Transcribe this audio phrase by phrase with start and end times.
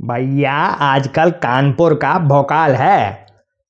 [0.00, 3.26] भैया, आजकल कानपुर का भोकाल है।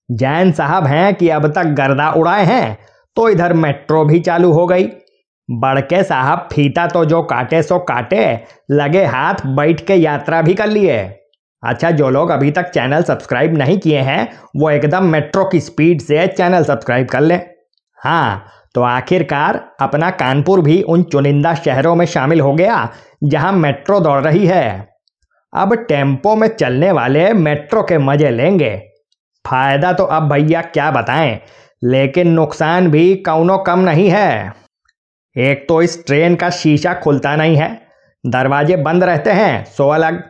[0.09, 2.79] जैन साहब हैं कि अब तक गर्दा उड़ाए हैं
[3.17, 4.85] तो इधर मेट्रो भी चालू हो गई।
[5.49, 8.41] बड़के साहब, फीता तो जो काटे सो काटे,
[8.71, 10.99] लगे हाथ बैठ के यात्रा भी कर लिए।
[11.63, 16.01] अच्छा जो लोग अभी तक चैनल सब्सक्राइब नहीं किए हैं, वो एकदम मेट्रो की स्पीड
[16.01, 17.41] से चैनल सब्सक्राइब कर लें।
[17.99, 22.89] हाँ तो आखिरकार अपना कानपुर भी उन चुनिंदा शहरों में शामिल हो गया,
[23.25, 24.89] जहाँ मेट्रो दौड़ रही है।
[25.53, 28.77] अब टेंपो में चलने वाले मेट्रो के मज़े लेंगे।
[29.45, 31.39] फ़ायदा तो अब भैया क्या बताएँ,
[31.83, 34.53] लेकिन नुकसान भी कौनो कम नहीं है।
[35.37, 37.71] एक तो इस ट्रेन का शीशा खुलता नहीं है,
[38.25, 40.23] दरवाजे बंद रहते हैं, सो अलग।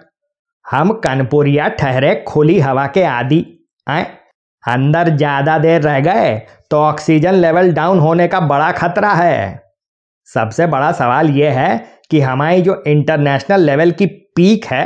[0.65, 3.45] हम कनपुरिया ठहरे खुली हवा के आदि,
[3.87, 4.07] आए।
[4.65, 6.37] अंदर ज़्यादा देर रह गए
[6.71, 9.63] तो ऑक्सीजन लेवल डाउन होने का बड़ा खतरा है।
[10.29, 11.77] सबसे बड़ा सवाल यह है
[12.11, 14.85] कि हमारी जो इंटरनेशनल लेवल की पीक है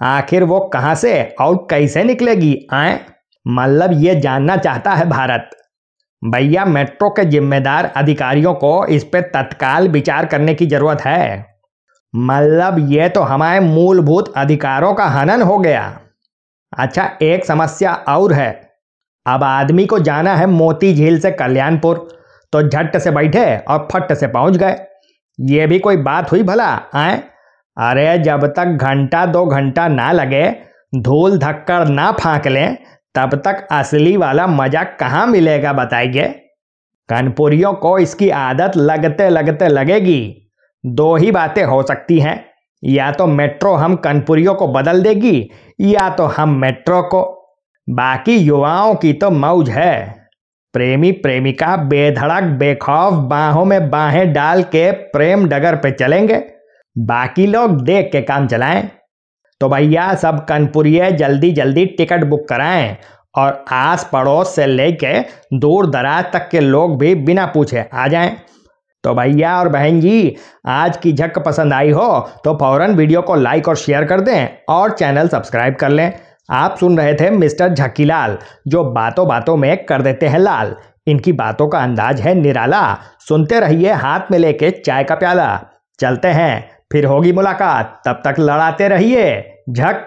[0.00, 1.22] आखिर वो कहाँ से?
[1.40, 2.56] और कैसे निकलेगी?
[2.72, 2.98] आए?
[3.46, 5.50] मतलब ये जानना चाहता है भारत।
[6.22, 11.46] भैया, मेट्रो के जिम्मेदार अधिकारियों को इस पर तत्काल विचार करने की ज़रूरत है।
[12.14, 16.00] मतलब ये तो हमारे मूलभूत अधिकारों का हनन हो गया।
[16.72, 18.50] अच्छा एक समस्या और है।
[19.26, 22.06] अब आदमी को जाना है मोती झील से कल्याणपुर
[22.52, 24.76] तो झट से बैठे और फट से पहुँच गए।
[25.38, 26.68] ये भी कोई बात हुई भला?
[26.94, 27.22] आए?
[27.78, 30.48] अरे जब तक घंटा दो घंटा ना लगे,
[30.96, 32.76] धूल धक्कर ना फाँक लें,
[33.14, 36.28] तब तक असली वाला मज़ा कहाँ मिलेगा बताइए।
[37.08, 40.50] कनपुरियों को इसकी आदत लगते लगते लगेगी।
[40.84, 42.44] दो ही बातें हो सकती हैं,
[42.82, 47.22] या तो मेट्रो हम कनपुरियों को बदल देगी, या तो हम मेट्रो को।
[47.88, 50.16] बाकी युवाओं की तो मौज है।
[50.74, 56.44] प्रेमी प्रेमिका बेधड़क बेखौफ बाहों में बाहें डाल के प्रेम डगर पे चलेंगे।
[56.96, 58.88] बाकी लोग देख के काम चलाएँ।
[59.60, 62.96] तो भैया, सब कनपुरिये जल्दी जल्दी टिकट बुक कराएँ
[63.36, 65.18] और आस पड़ोस से लेके
[65.58, 68.36] दूर दराज तक के लोग भी बिना पूछे आ जाएँ।
[69.04, 70.36] तो भैया और बहन जी,
[70.66, 72.08] आज की झक पसंद आई हो
[72.44, 76.12] तो फ़ौरन वीडियो को लाइक और शेयर कर दें और चैनल सब्सक्राइब कर लें।
[76.50, 78.36] आप सुन रहे थे मिस्टर झक्कीलाल
[78.68, 80.74] जो बातों बातों में कर देते हैं लाल।
[81.06, 82.82] इनकी बातों का अंदाज है निराला।
[83.28, 85.60] सुनते रहिए हाथ में लेके चाय का प्याला।
[85.98, 90.06] चलते हैं फिर होगी मुलाकात। तब तक लड़ाते रहिए। झक।